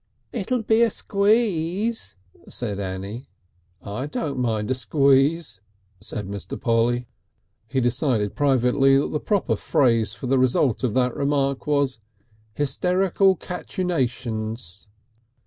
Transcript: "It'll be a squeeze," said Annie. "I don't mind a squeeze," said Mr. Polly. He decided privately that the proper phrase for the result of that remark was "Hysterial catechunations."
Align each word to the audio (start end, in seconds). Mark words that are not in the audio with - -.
"It'll 0.33 0.63
be 0.63 0.81
a 0.81 0.89
squeeze," 0.89 2.15
said 2.49 2.79
Annie. 2.79 3.29
"I 3.83 4.07
don't 4.07 4.39
mind 4.39 4.71
a 4.71 4.73
squeeze," 4.73 5.61
said 5.99 6.27
Mr. 6.27 6.59
Polly. 6.59 7.05
He 7.67 7.79
decided 7.81 8.33
privately 8.35 8.97
that 8.97 9.09
the 9.11 9.19
proper 9.19 9.55
phrase 9.55 10.13
for 10.15 10.25
the 10.25 10.39
result 10.39 10.83
of 10.83 10.95
that 10.95 11.15
remark 11.15 11.67
was 11.67 11.99
"Hysterial 12.57 13.37
catechunations." 13.37 14.87